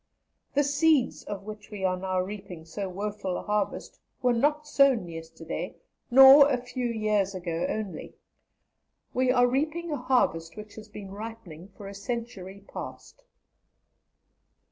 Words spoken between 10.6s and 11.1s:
has